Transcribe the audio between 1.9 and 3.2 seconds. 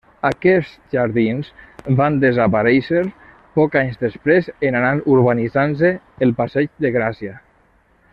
van desaparèixer